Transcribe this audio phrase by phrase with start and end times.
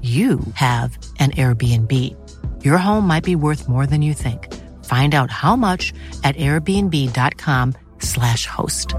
[0.00, 1.92] you have an Airbnb.
[2.64, 4.48] Your home might be worth more than you think.
[4.84, 5.92] Find out how much
[6.24, 8.94] at airbnb.com slash host.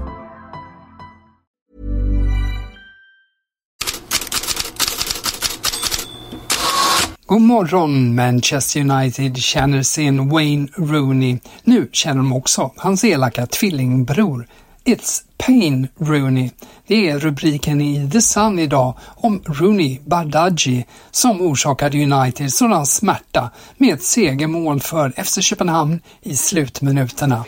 [7.32, 11.40] God morgon Manchester United känner sin Wayne Rooney.
[11.64, 14.46] Nu känner de också hans elaka tvillingbror
[14.84, 16.50] It's Pain Rooney.
[16.86, 23.50] Det är rubriken i The Sun idag om Rooney Bardghji som orsakade United sådan smärta
[23.76, 27.44] med ett segermål för FC Köpenhamn i slutminuterna.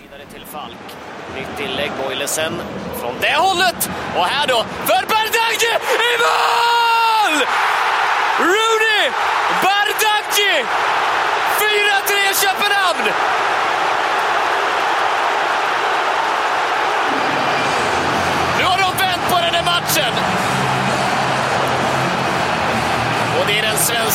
[1.37, 2.53] Nytt inlägg, Boilesen
[3.01, 3.91] från det hållet!
[4.17, 7.47] Och här då, för Bardghji i mål!
[8.39, 9.11] Rooney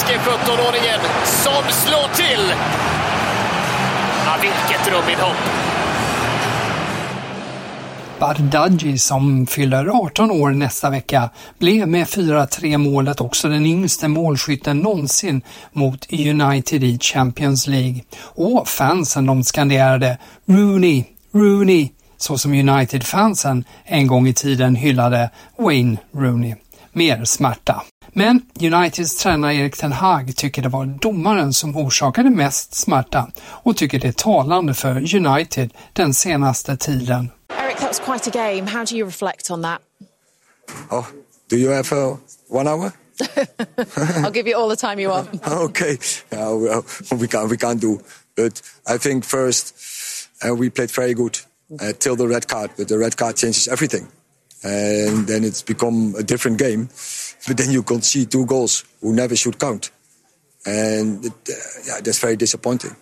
[0.10, 2.54] svenske 17-åringen som slår till.
[4.26, 5.38] Ja, vilket rubbigt hopp.
[8.20, 14.78] Bardghji som fyller 18 år nästa vecka blev med 4-3 målet också den yngste målskytten
[14.78, 15.42] någonsin
[15.74, 18.02] mot United i Champions League.
[18.22, 25.98] Och fansen de skanderade Rooney, Rooney, så som United-fansen en gång i tiden hyllade Wayne
[26.12, 26.56] Rooney.
[26.94, 27.84] Mer smärta.
[28.14, 33.78] Men Uniteds tränare Erik Ten Hag tycker det var domaren som orsakade mest smärta och
[33.78, 37.32] tycker det är talande för United den senaste tiden.
[37.64, 38.72] Eric, that was quite a game.
[38.72, 39.82] How do you reflect on that?
[40.90, 41.06] Oh,
[41.50, 42.18] do you have uh,
[42.50, 42.92] one hour?
[44.24, 45.48] I'll give you all the time you want.
[45.48, 45.98] okay,
[46.32, 46.86] uh, well,
[47.20, 48.00] we can't we can't do,
[48.36, 49.74] but I think first
[50.42, 51.40] uh, we played very good
[51.82, 52.72] uh, till the red card.
[52.78, 54.08] But the red card changes everything,
[54.64, 56.90] and then it's become a different game.
[57.48, 59.92] But then you concede two goals who never should count,
[60.66, 61.54] and it, uh,
[61.86, 62.96] yeah, that's very disappointing.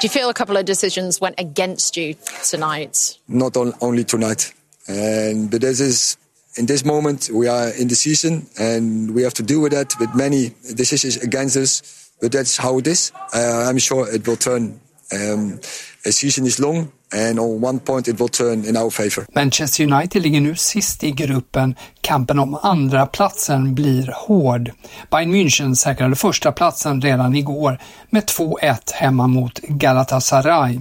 [0.00, 3.18] Do you feel a couple of decisions went against you tonight?
[3.28, 4.52] Not on, only tonight,
[4.86, 6.16] and but this is
[6.56, 9.94] in this moment we are in the season and we have to deal with that
[10.00, 12.10] with many decisions against us.
[12.20, 13.12] But that's how it is.
[13.32, 14.78] Uh, I'm sure it will turn.
[15.12, 15.58] Um,
[16.04, 19.26] a season is long and on one point it will turn in our favor.
[19.34, 21.74] Manchester United ligger nu sist i gruppen.
[22.00, 24.70] Kampen om andra platsen blir hård.
[25.10, 27.78] Bayern München säkrade första platsen redan igår
[28.10, 30.78] med 2-1 hemma mot Galatasaray.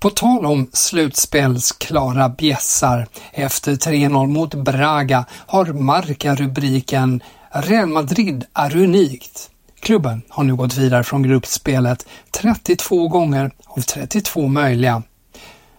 [0.00, 7.22] På tal om slutspelsklara bjässar, efter 3-0 mot Braga har Marca rubriken
[7.52, 9.50] “Real Madrid är unikt”.
[9.80, 15.02] Klubben har nu gått vidare från gruppspelet 32 gånger av 32 möjliga.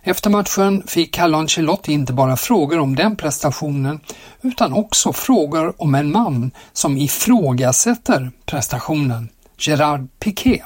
[0.04, 4.00] Efter matchen fick Carlo Ancelotti inte bara frågor om den prestationen
[4.42, 10.64] utan också frågor om en man som ifrågasätter prestationen, Gerard Piqué.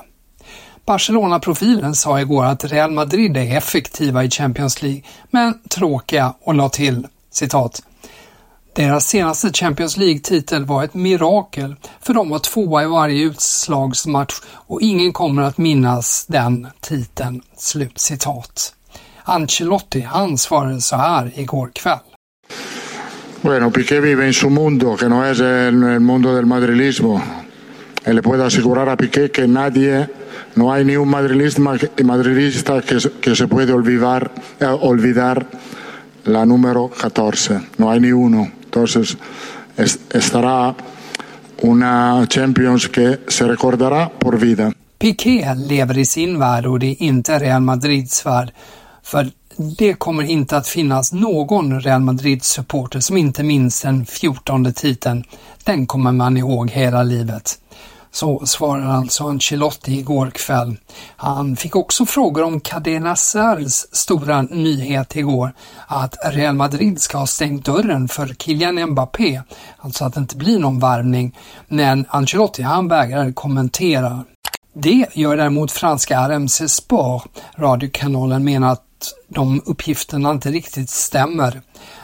[0.85, 5.01] Barcelona-profilen sa igår att Real Madrid är effektiva i Champions League,
[5.31, 7.81] men tråkiga och la till citat
[8.75, 14.81] deras senaste Champions League-titel var ett mirakel för de var tvåa i varje utslagsmatch och
[14.81, 18.73] ingen kommer att minnas den titeln." Slutcitat.
[19.27, 21.99] Ancelotti, han svarade så här igår kväll.
[23.41, 27.21] Bueno, Piqué vive en su mundo, que no es el, mundo del madrilismo.
[28.05, 30.07] Le puedo asegurar a Piqué que nadie,
[30.55, 35.45] no hay ni un madrilista que, que se puede olvidar, eh, olvidar
[36.25, 37.61] la número 14.
[37.77, 38.51] No hay ni uno.
[38.63, 39.17] Entonces
[39.77, 40.75] es, estará
[41.61, 44.71] una Champions que se recordará por vida.
[44.97, 48.51] Piqué lever i sin värld och det är inte Real Madrids värld.
[49.05, 49.31] För
[49.77, 55.23] det kommer inte att finnas någon Real Madrid-supporter som inte minns den fjortonde titeln.
[55.63, 57.59] Den kommer man ihåg hela livet.
[58.11, 60.75] Så svarar alltså Ancelotti igår kväll.
[61.15, 65.53] Han fick också frågor om Cadena Sers stora nyhet igår,
[65.87, 69.41] att Real Madrid ska ha stängt dörren för Kylian Mbappé,
[69.77, 71.37] alltså att det inte blir någon varvning.
[71.67, 74.23] Men Ancelotti han vägrar kommentera.
[74.73, 77.29] Det gör däremot franska RMC Sport.
[77.57, 78.81] Radiokanalen menar att
[79.27, 81.61] de uppgifterna inte riktigt stämmer.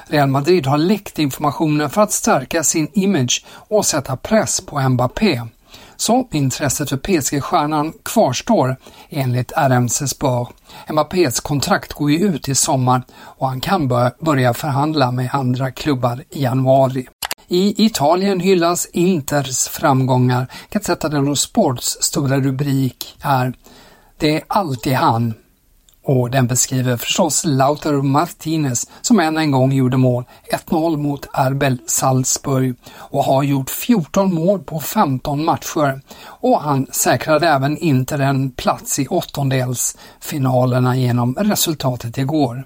[0.08, 5.42] Real Madrid har läckt informationen för att stärka sin image och sätta press på Mbappé.
[5.96, 8.76] Så intresset för PSG-stjärnan kvarstår
[9.10, 10.54] enligt RMC Sport.
[10.90, 13.88] Mbappés kontrakt går ju ut i sommar och han kan
[14.20, 17.08] börja förhandla med andra klubbar i januari.
[17.48, 20.48] I Italien hyllas Inters framgångar.
[20.70, 23.54] Gazzetta dello Sports stora rubrik är
[24.18, 25.34] “Det är alltid han”
[26.04, 30.24] och den beskriver förstås Lautaro Martinez som än en gång gjorde mål,
[30.68, 37.48] 1-0 mot Arbel Salzburg och har gjort 14 mål på 15 matcher och han säkrade
[37.48, 42.64] även Inter en plats i åttondelsfinalerna genom resultatet igår.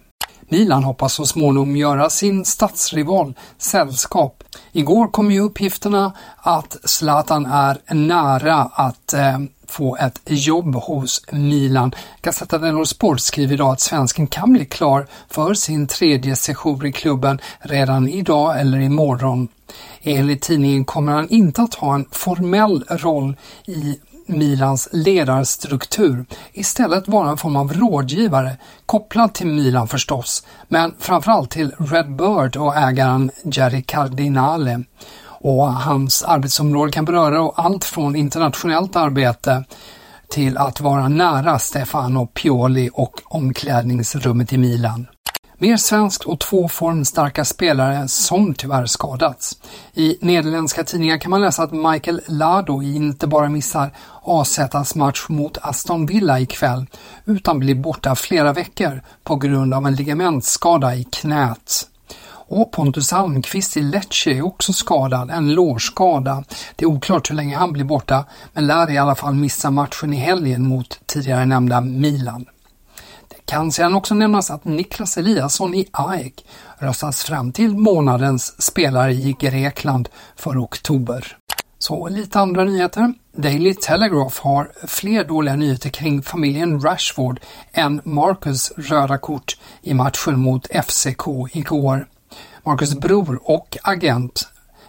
[0.49, 4.43] Milan hoppas så småningom göra sin stadsrival sällskap.
[4.71, 9.39] Igår kom ju uppgifterna att Zlatan är nära att eh,
[9.75, 11.91] få ett jobb hos Milan.
[12.21, 16.91] Gazzetta dello Sport skriver idag att svensken kan bli klar för sin tredje session i
[16.91, 19.47] klubben redan idag eller imorgon.
[20.01, 23.35] Enligt tidningen kommer han inte att ha en formell roll
[23.65, 26.25] i Milans ledarstruktur.
[26.53, 32.55] Istället vara en form av rådgivare, kopplad till Milan förstås, men framförallt till Red Bird
[32.55, 34.83] och ägaren Jerry Cardinale.
[35.39, 39.63] Och hans arbetsområde kan beröra allt från internationellt arbete
[40.29, 45.07] till att vara nära Stefano Pioli och omklädningsrummet i Milan.
[45.57, 49.57] Mer svenskt och två formstarka spelare som tyvärr skadats.
[49.93, 53.91] I nederländska tidningar kan man läsa att Michael Lado inte bara missar
[54.23, 56.85] AZs match mot Aston Villa ikväll
[57.25, 61.87] utan blir borta flera veckor på grund av en ligamentskada i knät.
[62.47, 66.43] Och Pontus Almqvist i Lecce är också skadad, en lårskada.
[66.75, 70.13] Det är oklart hur länge han blir borta, men lär i alla fall missa matchen
[70.13, 72.45] i helgen mot tidigare nämnda Milan.
[73.27, 76.45] Det kan sedan också nämnas att Niklas Eliasson i AEK
[76.77, 81.37] röstas fram till månadens spelare i Grekland för oktober.
[81.77, 83.13] Så lite andra nyheter.
[83.37, 87.39] Daily Telegraph har fler dåliga nyheter kring familjen Rashford
[87.73, 92.07] än Marcus röda kort i matchen mot FCK igår.
[92.65, 94.47] Marcus bror och agent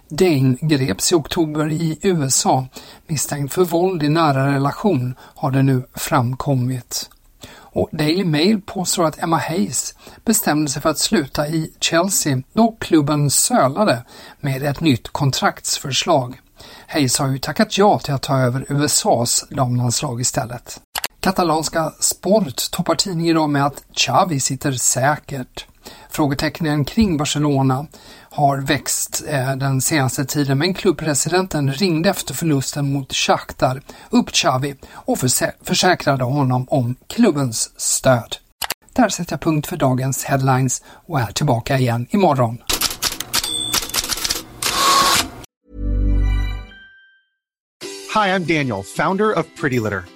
[0.09, 2.67] Dane greps i oktober i USA
[3.07, 7.11] misstänkt för våld i nära relation har det nu framkommit.
[7.49, 9.95] Och Daily Mail påstår att Emma Hayes
[10.25, 14.05] bestämde sig för att sluta i Chelsea då klubben sölade
[14.41, 16.41] med ett nytt kontraktsförslag.
[16.87, 20.81] Hayes har ju tackat ja till att ta över USAs damlandslag istället.
[21.27, 25.67] Katalanska Sport toppar tidningen idag med att Xavi sitter säkert.
[26.11, 27.87] Frågetecknen kring Barcelona
[28.21, 34.75] har växt eh, den senaste tiden men klubbpresidenten ringde efter förlusten mot Shakhtar upp Xavi
[34.93, 35.19] och
[35.63, 38.37] försäkrade honom om klubbens stöd.
[38.93, 42.59] Där sätter jag punkt för dagens headlines och är tillbaka igen imorgon.
[48.15, 50.16] Hi, I'm Daniel, founder of Pretty Litter.